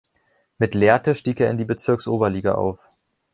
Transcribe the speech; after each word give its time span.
Mit 0.57 0.73
Lehrte 0.73 1.13
stieg 1.13 1.39
er 1.41 1.51
in 1.51 1.59
die 1.59 1.63
Bezirksoberliga 1.65 2.53
auf. 2.55 2.79